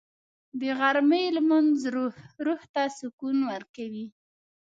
[0.59, 1.79] د غرمې لمونځ
[2.45, 4.05] روح ته سکون ورکوي